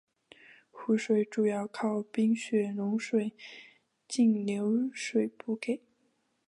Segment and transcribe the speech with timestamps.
[0.71, 3.33] 湖水主要靠冰雪融水
[4.07, 4.89] 径流
[5.37, 5.83] 补给。